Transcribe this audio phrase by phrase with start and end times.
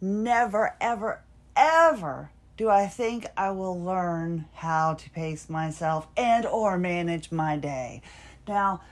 [0.00, 1.22] never, ever,
[1.56, 7.56] ever do I think I will learn how to pace myself and or manage my
[7.56, 8.02] day.
[8.46, 8.82] Now,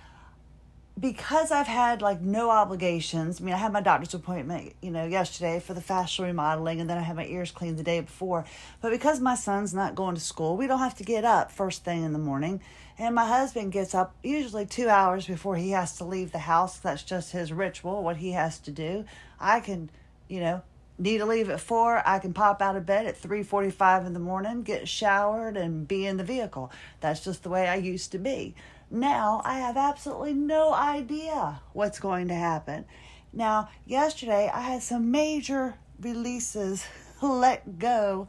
[0.99, 5.05] because I've had like no obligations, I mean, I had my doctor's appointment, you know,
[5.05, 8.45] yesterday for the fascial remodeling, and then I had my ears cleaned the day before.
[8.81, 11.85] But because my son's not going to school, we don't have to get up first
[11.85, 12.61] thing in the morning.
[12.99, 16.79] And my husband gets up usually two hours before he has to leave the house.
[16.79, 19.05] That's just his ritual, what he has to do.
[19.39, 19.91] I can,
[20.27, 20.63] you know,
[20.99, 22.03] need to leave at four.
[22.07, 25.87] I can pop out of bed at three forty-five in the morning, get showered, and
[25.87, 26.71] be in the vehicle.
[27.01, 28.55] That's just the way I used to be.
[28.91, 32.85] Now I have absolutely no idea what's going to happen.
[33.33, 36.87] Now, yesterday I had some major releases
[37.23, 38.29] let go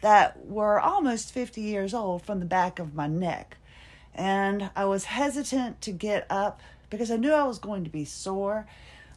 [0.00, 3.56] that were almost 50 years old from the back of my neck.
[4.14, 6.60] And I was hesitant to get up
[6.90, 8.66] because I knew I was going to be sore.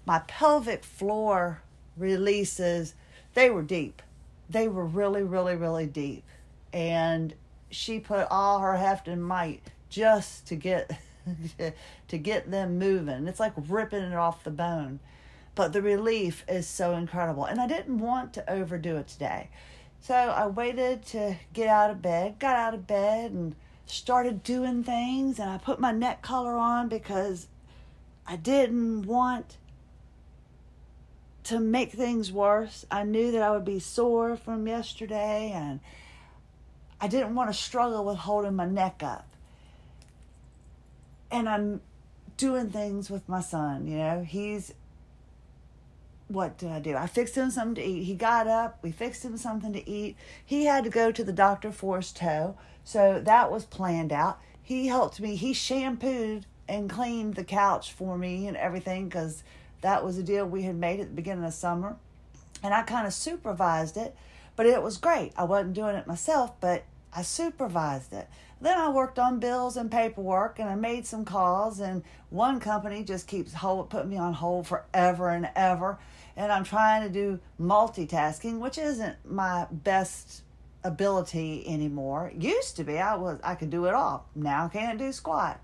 [0.05, 1.61] My pelvic floor
[2.01, 2.95] releases,
[3.33, 4.01] they were deep.
[4.49, 6.23] They were really, really, really deep.
[6.73, 7.33] And
[7.69, 10.99] she put all her heft and might just to get
[12.07, 13.27] to get them moving.
[13.27, 14.99] It's like ripping it off the bone.
[15.53, 17.45] But the relief is so incredible.
[17.45, 19.49] And I didn't want to overdo it today.
[19.99, 24.83] So I waited to get out of bed, got out of bed and started doing
[24.83, 27.47] things and I put my neck collar on because
[28.25, 29.57] I didn't want
[31.51, 32.85] to make things worse.
[32.89, 35.79] I knew that I would be sore from yesterday and
[36.99, 39.27] I didn't want to struggle with holding my neck up
[41.31, 41.81] and I'm
[42.37, 43.87] doing things with my son.
[43.87, 44.73] You know, he's
[46.27, 46.95] what did I do?
[46.95, 48.03] I fixed him something to eat.
[48.03, 48.79] He got up.
[48.81, 50.15] We fixed him something to eat.
[50.45, 54.39] He had to go to the doctor for his toe, so that was planned out.
[54.63, 55.35] He helped me.
[55.35, 59.43] He shampooed and cleaned the couch for me and everything because
[59.81, 61.97] that was a deal we had made at the beginning of summer,
[62.63, 64.15] and I kind of supervised it.
[64.55, 65.31] But it was great.
[65.37, 66.83] I wasn't doing it myself, but
[67.13, 68.27] I supervised it.
[68.61, 73.03] Then I worked on bills and paperwork and I made some calls and one company
[73.03, 75.97] just keeps hold putting me on hold forever and ever
[76.37, 80.43] and I'm trying to do multitasking which isn't my best
[80.83, 82.31] ability anymore.
[82.37, 84.27] Used to be I was I could do it all.
[84.35, 85.59] Now I can't do squat.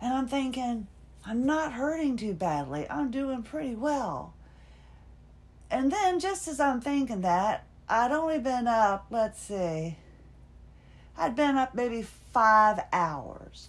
[0.00, 0.86] And I'm thinking
[1.28, 2.86] I'm not hurting too badly.
[2.88, 4.32] I'm doing pretty well.
[5.70, 9.98] And then just as I'm thinking that, I'd only been up, let's see,
[11.18, 13.68] I'd been up maybe five hours.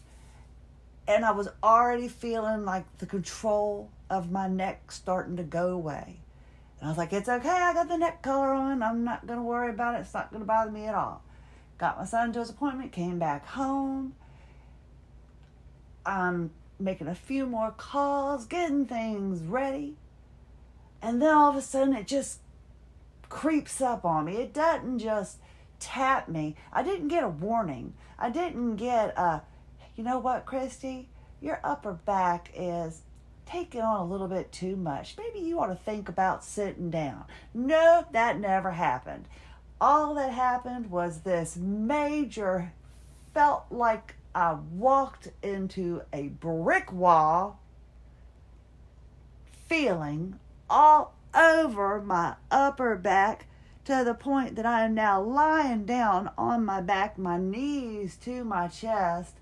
[1.05, 6.21] And I was already feeling like the control of my neck starting to go away.
[6.79, 8.81] And I was like, it's okay, I got the neck collar on.
[8.81, 9.99] I'm not going to worry about it.
[9.99, 11.23] It's not going to bother me at all.
[11.77, 14.15] Got my son to his appointment, came back home.
[16.05, 19.95] I'm making a few more calls, getting things ready.
[21.01, 22.39] And then all of a sudden it just
[23.27, 24.37] creeps up on me.
[24.37, 25.37] It doesn't just
[25.79, 26.55] tap me.
[26.73, 27.93] I didn't get a warning.
[28.17, 29.41] I didn't get a,
[29.95, 31.09] you know what, Christie?
[31.41, 33.01] Your upper back is
[33.45, 35.15] taking on a little bit too much.
[35.17, 37.25] Maybe you ought to think about sitting down.
[37.53, 39.25] No, that never happened.
[39.81, 42.73] All that happened was this major,
[43.33, 47.59] felt like I walked into a brick wall
[49.67, 53.45] feeling all over my upper back
[53.85, 58.43] to the point that I am now lying down on my back, my knees to
[58.43, 59.35] my chest,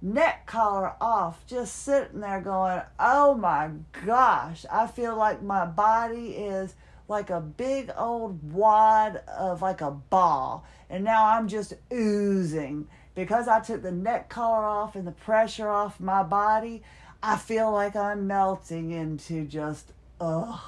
[0.00, 3.70] neck collar off, just sitting there going, oh my
[4.04, 6.74] gosh, I feel like my body is
[7.08, 10.64] like a big old wad of like a ball.
[10.90, 12.88] And now I'm just oozing.
[13.14, 16.82] Because I took the neck collar off and the pressure off my body,
[17.22, 20.60] I feel like I'm melting into just, ugh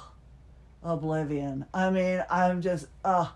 [0.85, 1.65] oblivion.
[1.73, 3.27] I mean, I'm just, uh,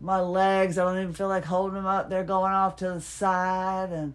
[0.00, 2.10] my legs, I don't even feel like holding them up.
[2.10, 3.90] They're going off to the side.
[3.92, 4.14] And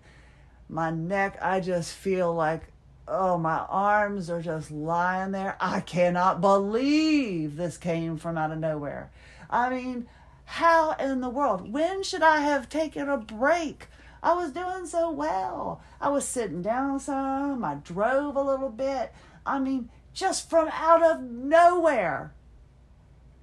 [0.69, 2.63] my neck, I just feel like,
[3.07, 5.55] oh, my arms are just lying there.
[5.61, 9.09] I cannot believe this came from out of nowhere.
[9.49, 10.07] I mean,
[10.43, 11.71] how in the world?
[11.71, 13.87] When should I have taken a break?
[14.21, 15.81] I was doing so well.
[16.01, 17.63] I was sitting down some.
[17.63, 19.13] I drove a little bit.
[19.45, 22.33] I mean, just from out of nowhere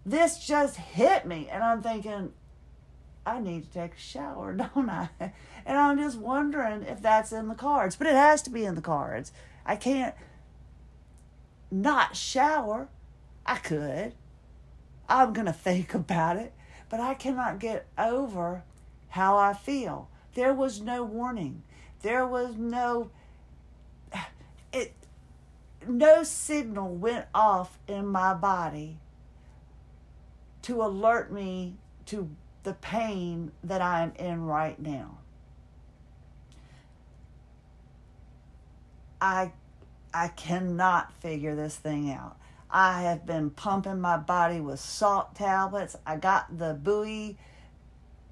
[0.05, 1.49] this just hit me.
[1.51, 2.33] And I'm thinking,
[3.25, 5.09] I need to take a shower, don't I?
[5.67, 7.97] And I'm just wondering if that's in the cards.
[7.97, 9.33] But it has to be in the cards.
[9.65, 10.15] I can't
[11.71, 12.89] not shower.
[13.47, 14.15] I could.
[15.09, 16.53] I'm going to think about it.
[16.91, 18.63] But I cannot get over
[19.09, 20.09] how I feel.
[20.35, 21.63] There was no warning.
[22.03, 23.11] There was no
[24.73, 24.93] it
[25.87, 28.99] no signal went off in my body
[30.63, 31.77] to alert me
[32.07, 32.29] to
[32.63, 35.19] the pain that I'm in right now.
[39.21, 39.53] I
[40.13, 42.37] I cannot figure this thing out.
[42.71, 45.97] I have been pumping my body with salt tablets.
[46.07, 47.37] I got the buoy,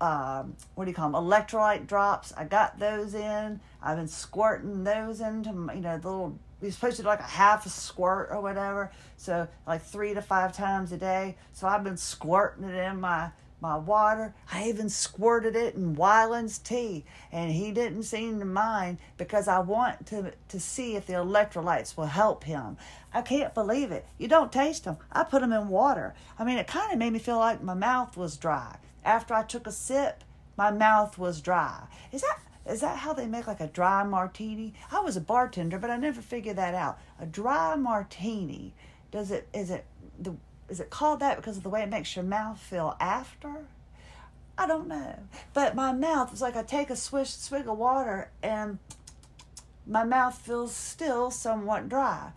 [0.02, 2.32] um, what do you call them, electrolyte drops.
[2.36, 3.60] I got those in.
[3.80, 7.22] I've been squirting those into, you know, the little, you're supposed to do like a
[7.22, 8.90] half a squirt or whatever.
[9.16, 11.36] So like three to five times a day.
[11.52, 14.34] So I've been squirting it in my my water.
[14.52, 19.60] I even squirted it in Wyland's tea, and he didn't seem to mind because I
[19.60, 22.76] want to to see if the electrolytes will help him.
[23.14, 24.04] I can't believe it.
[24.18, 24.96] You don't taste them.
[25.12, 26.12] I put them in water.
[26.40, 28.78] I mean, it kind of made me feel like my mouth was dry.
[29.04, 30.24] After I took a sip,
[30.56, 31.86] my mouth was dry.
[32.12, 34.74] Is that is that how they make like a dry martini?
[34.92, 36.98] I was a bartender, but I never figured that out.
[37.18, 38.74] A dry martini.
[39.10, 39.84] Does it is it
[40.18, 40.36] the
[40.68, 43.66] is it called that because of the way it makes your mouth feel after?
[44.56, 45.18] I don't know.
[45.52, 48.78] But my mouth is like I take a swish swig of water and
[49.86, 52.32] my mouth feels still somewhat dry.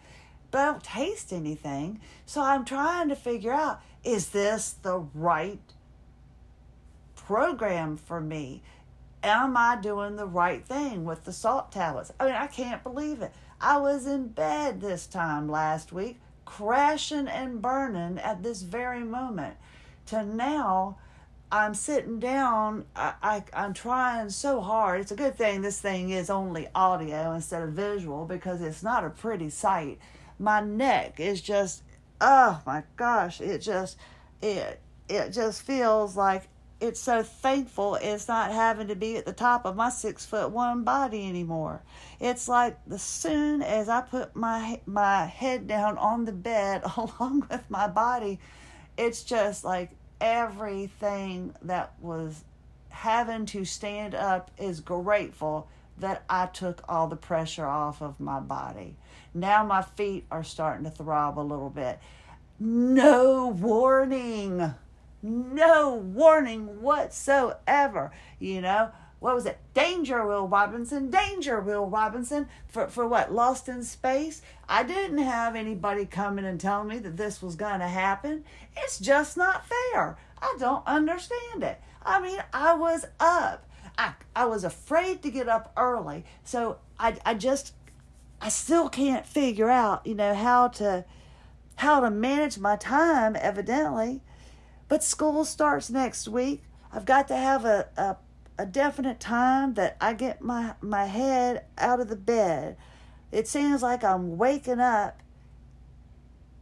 [0.49, 1.99] But I don't taste anything.
[2.25, 5.59] So I'm trying to figure out is this the right
[7.25, 8.61] program for me?
[9.23, 12.13] Am I doing the right thing with the salt tablets?
[12.19, 13.31] I mean, I can't believe it.
[13.59, 19.55] I was in bed this time last week crashing and burning at this very moment
[20.05, 20.97] to now
[21.51, 22.85] I'm sitting down.
[22.95, 25.01] I, I, I'm trying so hard.
[25.01, 29.03] It's a good thing this thing is only audio instead of visual because it's not
[29.03, 29.97] a pretty sight.
[30.37, 31.81] My neck is just,
[32.21, 33.97] oh my gosh, it just,
[34.41, 34.79] it,
[35.09, 36.47] it just feels like
[36.81, 40.51] it's so thankful it's not having to be at the top of my six foot
[40.51, 41.81] one body anymore.
[42.19, 47.47] It's like the soon as I put my my head down on the bed along
[47.49, 48.39] with my body,
[48.97, 52.43] it's just like everything that was
[52.89, 55.67] having to stand up is grateful
[55.97, 58.95] that I took all the pressure off of my body.
[59.33, 61.99] Now my feet are starting to throb a little bit.
[62.59, 64.73] No warning
[65.25, 68.11] no warning whatsoever.
[68.39, 69.57] You know, what was it?
[69.73, 71.09] Danger, Will Robinson.
[71.09, 72.47] Danger, Will Robinson.
[72.67, 73.33] For, for what?
[73.33, 74.41] Lost in space?
[74.69, 78.43] I didn't have anybody coming and telling me that this was going to happen.
[78.77, 80.17] It's just not fair.
[80.41, 81.81] I don't understand it.
[82.03, 83.67] I mean, I was up.
[83.97, 86.25] I, I was afraid to get up early.
[86.43, 87.73] So I, I just,
[88.41, 91.05] I still can't figure out, you know, how to,
[91.77, 94.21] how to manage my time, evidently.
[94.87, 96.63] But school starts next week.
[96.91, 98.17] I've got to have a, a,
[98.57, 102.77] a definite time that I get my, my head out of the bed.
[103.31, 105.19] It seems like I'm waking up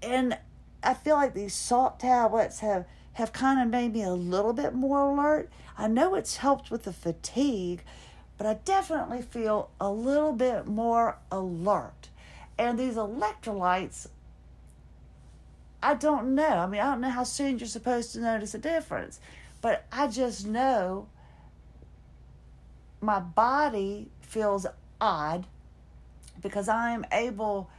[0.02, 0.38] and
[0.84, 4.74] I feel like these salt tablets have, have kind of made me a little bit
[4.74, 5.50] more alert.
[5.78, 7.84] I know it's helped with the fatigue,
[8.38, 12.10] but I definitely feel a little bit more alert.
[12.58, 14.08] And these electrolytes
[15.84, 16.48] I don't know.
[16.48, 19.20] I mean, I don't know how soon you're supposed to notice a difference,
[19.62, 21.08] but I just know
[23.02, 24.66] my body feels
[25.02, 25.46] odd
[26.42, 27.70] because I'm able.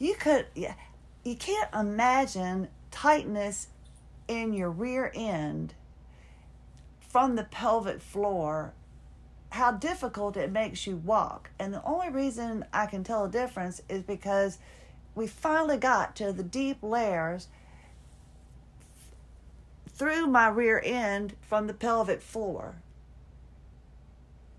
[0.00, 3.68] You could, you can't imagine tightness
[4.26, 5.74] in your rear end
[7.00, 8.72] from the pelvic floor
[9.50, 11.50] how difficult it makes you walk.
[11.58, 14.58] And the only reason I can tell a difference is because
[15.14, 17.48] we finally got to the deep layers
[19.88, 22.76] through my rear end from the pelvic floor.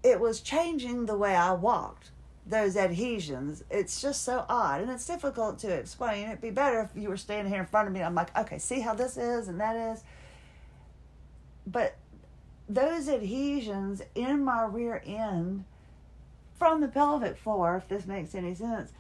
[0.03, 2.11] It was changing the way I walked,
[2.45, 3.63] those adhesions.
[3.69, 6.27] It's just so odd and it's difficult to explain.
[6.27, 8.03] It'd be better if you were standing here in front of me.
[8.03, 10.03] I'm like, okay, see how this is and that is.
[11.65, 11.95] But
[12.67, 15.65] those adhesions in my rear end
[16.57, 18.91] from the pelvic floor, if this makes any sense,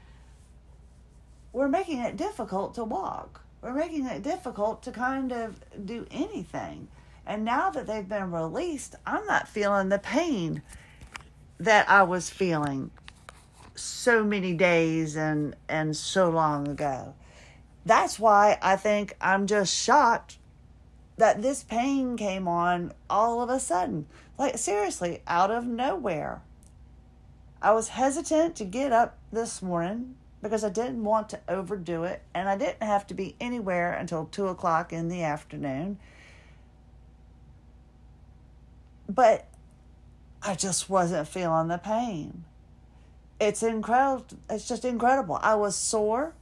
[1.53, 3.41] we're making it difficult to walk.
[3.61, 6.87] We're making it difficult to kind of do anything.
[7.25, 10.61] And now that they've been released, I'm not feeling the pain
[11.59, 12.89] that I was feeling
[13.75, 17.13] so many days and and so long ago.
[17.85, 20.37] That's why I think I'm just shocked
[21.17, 24.07] that this pain came on all of a sudden.
[24.37, 26.41] Like seriously, out of nowhere.
[27.61, 32.21] I was hesitant to get up this morning because I didn't want to overdo it
[32.33, 35.99] and I didn't have to be anywhere until two o'clock in the afternoon.
[39.07, 39.47] But
[40.41, 42.45] I just wasn't feeling the pain.
[43.39, 44.25] It's incredible.
[44.49, 45.39] It's just incredible.
[45.41, 46.33] I was sore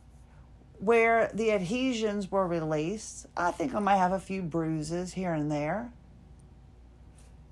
[0.80, 3.26] where the adhesions were released.
[3.36, 5.92] I think I might have a few bruises here and there,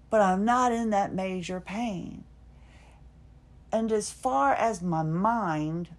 [0.09, 2.23] but I'm not in that major pain.
[3.71, 5.89] And as far as my mind,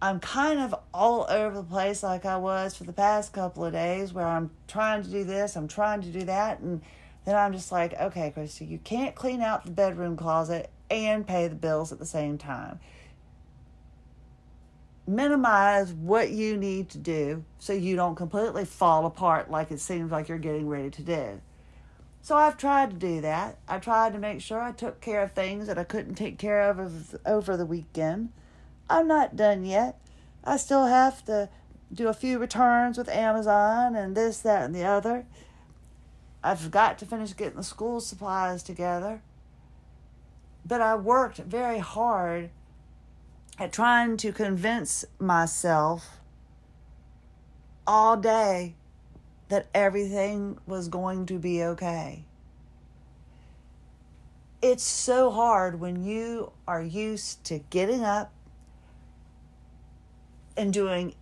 [0.00, 3.72] I'm kind of all over the place like I was for the past couple of
[3.72, 6.82] days where I'm trying to do this, I'm trying to do that, and
[7.24, 11.48] then I'm just like, okay, Christie, you can't clean out the bedroom closet and pay
[11.48, 12.78] the bills at the same time.
[15.06, 20.12] Minimize what you need to do so you don't completely fall apart like it seems
[20.12, 21.40] like you're getting ready to do.
[22.20, 23.58] So I've tried to do that.
[23.68, 26.68] I tried to make sure I took care of things that I couldn't take care
[26.68, 28.32] of over the weekend.
[28.88, 30.00] I'm not done yet.
[30.44, 31.48] I still have to
[31.92, 35.26] do a few returns with Amazon and this, that, and the other.
[36.42, 39.22] I've got to finish getting the school supplies together.
[40.64, 42.50] But I worked very hard
[43.58, 46.20] at trying to convince myself
[47.86, 48.74] all day
[49.48, 52.24] that everything was going to be okay.
[54.60, 58.32] It's so hard when you are used to getting up
[60.56, 61.14] and doing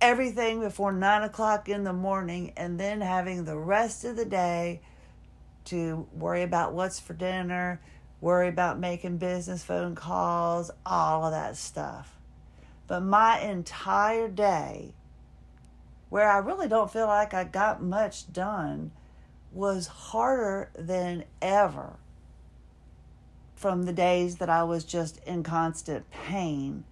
[0.00, 4.80] everything before nine o'clock in the morning and then having the rest of the day
[5.64, 7.80] to worry about what's for dinner,
[8.20, 12.18] worry about making business phone calls, all of that stuff.
[12.86, 14.92] But my entire day
[16.10, 18.92] where I really don't feel like I got much done
[19.52, 21.94] was harder than ever
[23.56, 26.84] from the days that I was just in constant pain.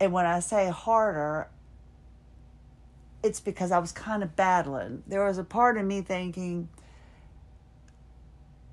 [0.00, 1.48] And when I say harder,
[3.22, 5.02] it's because I was kind of battling.
[5.06, 6.68] There was a part of me thinking,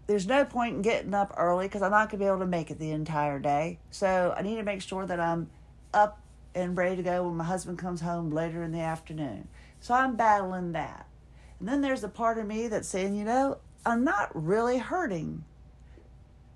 [0.08, 2.46] there's no point in getting up early because I'm not going to be able to
[2.46, 3.80] make it the entire day.
[3.92, 5.50] So I need to make sure that I'm
[5.94, 6.22] up
[6.56, 9.50] and ready to go when my husband comes home later in the afternoon.
[9.82, 11.08] So I'm battling that.
[11.60, 15.44] And then there's a part of me that's saying, you know, I'm not really hurting.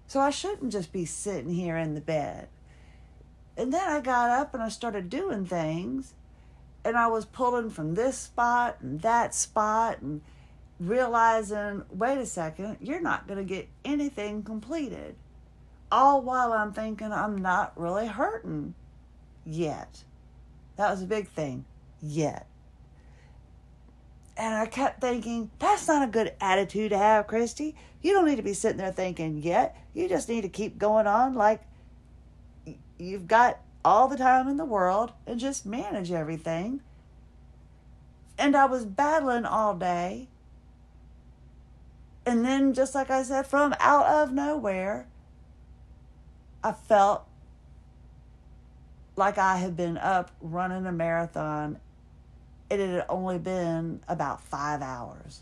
[0.07, 2.47] So I shouldn't just be sitting here in the bed.
[3.57, 6.13] And then I got up and I started doing things.
[6.83, 10.21] And I was pulling from this spot and that spot and
[10.79, 15.15] realizing, wait a second, you're not going to get anything completed.
[15.91, 18.73] All while I'm thinking I'm not really hurting
[19.45, 20.03] yet.
[20.77, 21.65] That was a big thing.
[22.01, 22.47] Yet.
[24.37, 27.75] And I kept thinking, that's not a good attitude to have, Christie.
[28.01, 29.77] You don't need to be sitting there thinking yet.
[29.93, 31.61] You just need to keep going on like
[33.01, 36.81] you've got all the time in the world and just manage everything.
[38.37, 40.27] And I was battling all day.
[42.25, 45.07] And then, just like I said, from out of nowhere,
[46.63, 47.25] I felt
[49.15, 51.79] like I had been up running a marathon.
[52.69, 55.41] It had only been about five hours.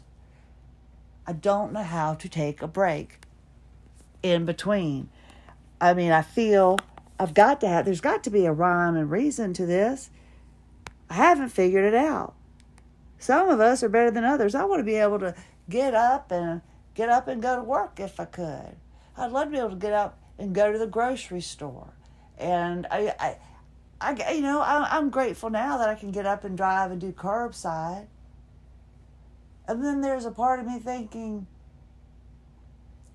[1.27, 3.19] I don't know how to take a break
[4.23, 5.09] in between.
[5.79, 6.77] I mean, I feel
[7.19, 10.09] I've got to have, there's got to be a rhyme and reason to this.
[11.09, 12.33] I haven't figured it out.
[13.17, 14.55] Some of us are better than others.
[14.55, 15.35] I want to be able to
[15.69, 16.61] get up and
[16.93, 18.77] get up and go to work if I could.
[19.17, 21.93] I'd love to be able to get up and go to the grocery store.
[22.37, 23.37] And I, I
[24.01, 27.01] I, you know, I, I'm grateful now that I can get up and drive and
[27.01, 28.07] do curbside.
[29.67, 31.47] And then there's a part of me thinking,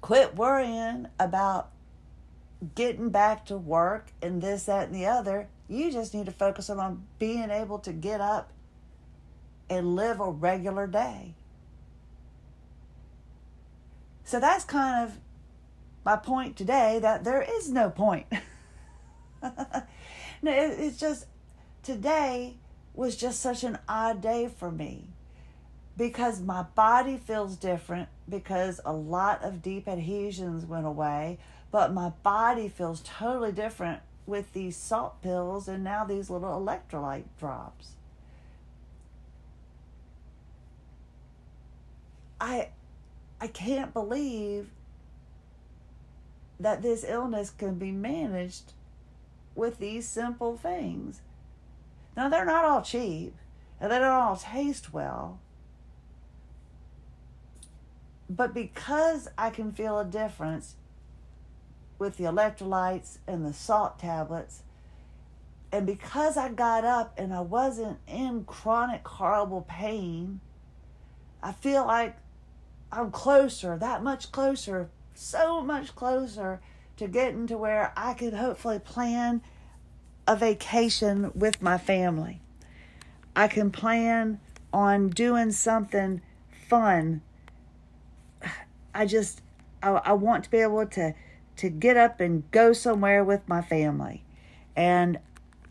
[0.00, 1.70] quit worrying about
[2.74, 5.48] getting back to work and this, that, and the other.
[5.68, 8.52] You just need to focus on being able to get up
[9.68, 11.34] and live a regular day.
[14.24, 15.18] So that's kind of
[16.04, 18.26] my point today that there is no point.
[20.44, 21.24] No, it, it's just
[21.82, 22.58] today
[22.92, 25.08] was just such an odd day for me
[25.96, 31.38] because my body feels different because a lot of deep adhesions went away,
[31.74, 37.24] but my body feels totally different with these salt pills and now these little electrolyte
[37.36, 37.94] drops.
[42.40, 42.68] I
[43.40, 44.70] I can't believe
[46.60, 48.72] that this illness can be managed
[49.56, 51.22] with these simple things.
[52.16, 53.34] Now, they're not all cheap
[53.80, 55.40] and they don't all taste well.
[58.30, 60.76] But because I can feel a difference
[61.98, 64.62] with the electrolytes and the salt tablets,
[65.72, 70.40] and because I got up and I wasn't in chronic, horrible pain,
[71.42, 72.16] I feel like
[72.92, 76.60] I'm closer, that much closer, so much closer
[76.96, 79.42] to getting to where I could hopefully plan
[80.28, 82.40] a vacation with my family.
[83.34, 84.38] I can plan
[84.72, 86.22] on doing something
[86.68, 87.20] fun.
[88.94, 89.42] I just
[89.82, 91.14] I, I want to be able to
[91.56, 94.24] to get up and go somewhere with my family.
[94.76, 95.18] And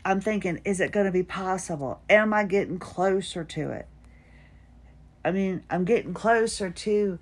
[0.04, 2.00] I'm thinking, is it going to be possible?
[2.08, 3.86] Am I getting closer to it?
[5.24, 7.18] I mean, I'm getting closer to,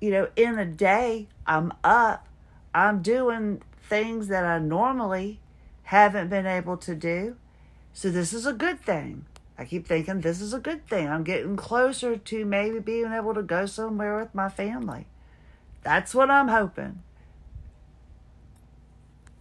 [0.00, 2.26] you know, in a day, I'm up,
[2.74, 5.40] I'm doing things that I normally
[5.84, 7.36] haven't been able to do.
[7.92, 9.24] So this is a good thing.
[9.58, 11.08] I keep thinking this is a good thing.
[11.08, 15.06] I'm getting closer to maybe being able to go somewhere with my family.
[15.82, 17.02] That's what I'm hoping.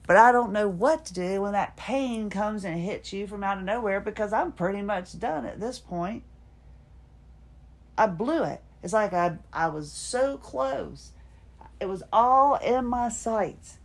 [0.08, 3.44] But I don't know what to do when that pain comes and hits you from
[3.44, 6.24] out of nowhere because I'm pretty much done at this point.
[7.98, 8.62] I blew it.
[8.84, 11.12] It's like I I was so close.
[11.80, 13.78] It was all in my sights.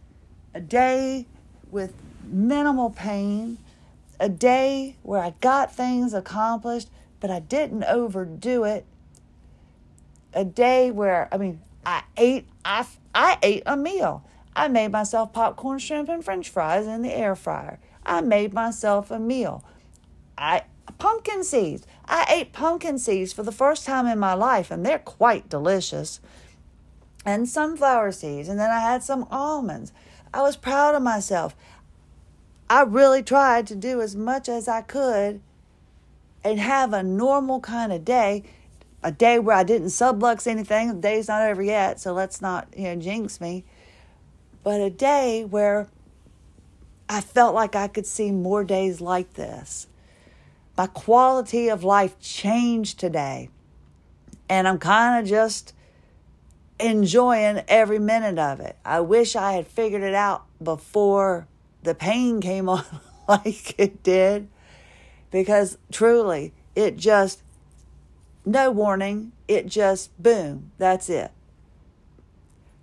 [0.53, 1.27] A day
[1.71, 3.59] with minimal pain,
[4.19, 8.85] a day where I got things accomplished, but I didn't overdo it.
[10.35, 14.25] A day where I mean, I ate I I ate a meal.
[14.61, 17.79] I made myself popcorn, shrimp, and french fries in the air fryer.
[18.05, 19.65] I made myself a meal.
[20.37, 20.65] I
[20.99, 21.87] pumpkin seeds.
[22.05, 26.21] I ate pumpkin seeds for the first time in my life, and they're quite delicious.
[27.25, 29.95] And sunflower seeds, and then I had some almonds.
[30.35, 31.57] I was proud of myself.
[32.69, 35.41] I really tried to do as much as I could
[36.45, 38.45] and have a normal kind of day.
[39.03, 40.89] A day where I didn't sublux anything.
[40.89, 43.65] The day's not over yet, so let's not you know jinx me
[44.63, 45.89] but a day where
[47.09, 49.89] I felt like I could see more days like this.
[50.77, 53.51] My quality of life changed today,
[54.49, 55.75] and I'm kind of just
[56.79, 58.77] enjoying every minute of it.
[58.85, 61.47] I wish I had figured it out before
[61.83, 62.85] the pain came on
[63.29, 64.49] like it did,
[65.31, 67.43] because truly, it just,
[68.45, 71.31] no warning, it just boom, that's it.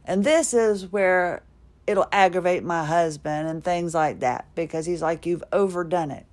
[0.06, 1.44] And this is where
[1.88, 6.26] it'll aggravate my husband and things like that because he's like, You've overdone it.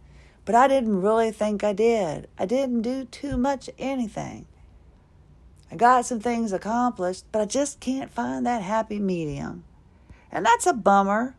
[0.45, 2.29] But I didn't really think I did.
[2.37, 4.47] I didn't do too much anything.
[5.73, 9.64] I got some things accomplished, but I just can't find that happy medium.
[10.31, 11.37] And that's a bummer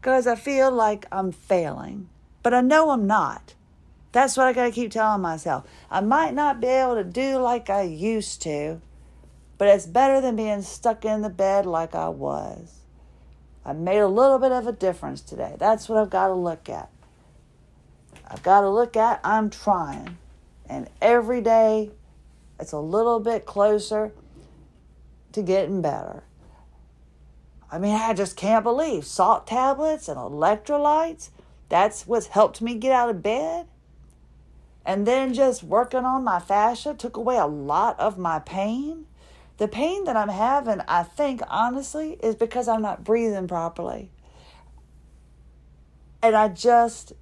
[0.00, 2.08] because I feel like I'm failing,
[2.42, 3.54] but I know I'm not.
[4.12, 5.66] That's what I got to keep telling myself.
[5.90, 8.80] I might not be able to do like I used to,
[9.58, 12.79] but it's better than being stuck in the bed like I was.
[13.64, 15.56] I made a little bit of a difference today.
[15.58, 16.90] That's what I've got to look at.
[18.26, 20.18] I've got to look at I'm trying.
[20.68, 21.90] And every day
[22.58, 24.12] it's a little bit closer
[25.32, 26.22] to getting better.
[27.72, 31.30] I mean, I just can't believe salt tablets and electrolytes.
[31.68, 33.66] That's what's helped me get out of bed.
[34.84, 39.06] And then just working on my fascia took away a lot of my pain.
[39.60, 44.10] The pain that I'm having, I think, honestly, is because I'm not breathing properly.
[46.22, 47.12] And I just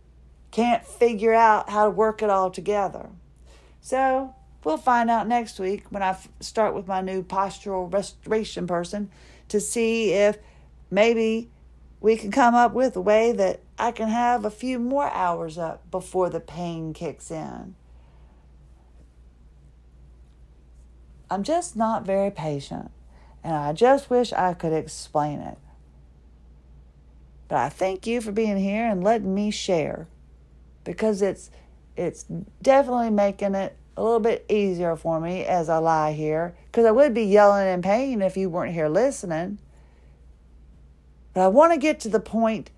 [0.53, 3.09] can't figure out how to work it all together.
[3.81, 9.11] So we'll find out next week when I start with my new postural restoration person
[9.49, 10.39] to see if
[10.93, 11.51] maybe
[12.01, 15.59] we can come up with a way that I can have a few more hours
[15.59, 17.75] up before the pain kicks in.
[21.31, 22.91] I'm just not very patient,
[23.45, 25.59] and I just wish I could explain it.
[27.49, 30.07] But I thank you for being here and letting me share
[30.85, 31.51] because it's
[31.97, 32.25] it's
[32.63, 36.93] definitely making it a little bit easier for me as I lie here because I
[36.93, 39.59] would be yelling in pain if you weren't here listening.
[41.35, 42.71] But I want to get to the point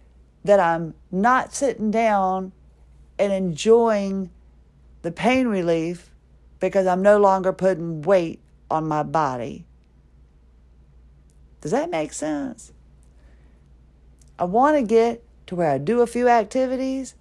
[0.45, 2.53] that I'm not sitting down
[3.19, 4.31] and enjoying
[5.03, 6.10] the pain relief
[6.61, 9.67] because I'm no longer putting weight on my body.
[11.61, 12.73] Does that make sense?
[14.39, 17.15] I want to get to where I do a few activities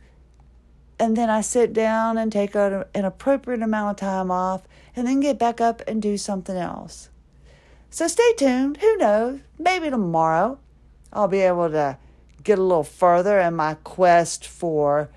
[0.99, 4.63] and then I sit down and take an appropriate amount of time off
[4.95, 7.09] and then get back up and do something else.
[7.89, 8.77] So stay tuned.
[8.77, 9.39] Who knows?
[9.57, 10.59] Maybe tomorrow
[11.11, 11.97] I'll be able to
[12.43, 15.09] get a little further in my quest for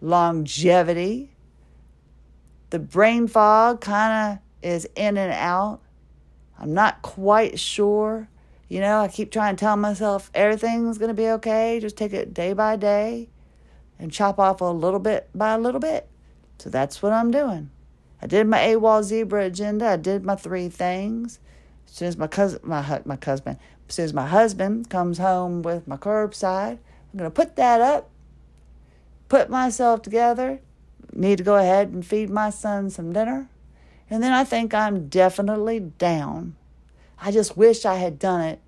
[0.00, 1.29] longevity
[2.70, 5.80] the brain fog kind of is in and out.
[6.58, 8.28] I'm not quite sure.
[8.68, 11.80] You know, I keep trying to tell myself everything's going to be okay.
[11.80, 13.28] Just take it day by day
[13.98, 16.08] and chop off a little bit by a little bit.
[16.58, 17.70] So that's what I'm doing.
[18.22, 19.86] I did my AWOL zebra agenda.
[19.86, 21.40] I did my three things.
[21.86, 25.62] As soon as my cousin, my my husband, as soon as my husband comes home
[25.62, 26.78] with my curbside,
[27.12, 28.10] I'm gonna put that up
[29.30, 30.60] put myself together,
[31.12, 33.48] need to go ahead and feed my son some dinner,
[34.08, 36.56] and then I think I'm definitely down.
[37.20, 38.60] I just wish I had done it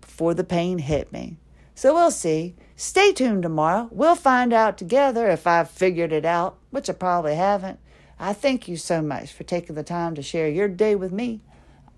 [0.00, 1.38] before the pain hit me.
[1.74, 2.54] So we'll see.
[2.76, 3.88] Stay tuned tomorrow.
[3.90, 7.78] We'll find out together if I've figured it out, which I probably haven't.
[8.18, 11.40] I thank you so much for taking the time to share your day with me.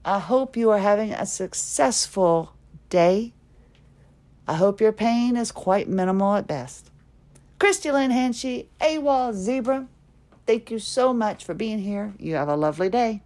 [0.04, 2.54] I hope you are having a successful
[2.88, 3.32] day.
[4.46, 6.90] I hope your pain is quite minimal at best.
[7.58, 9.86] Christie Lynn Hanchey, AWOL Zebra,
[10.46, 12.14] thank you so much for being here.
[12.18, 13.22] You have a lovely day.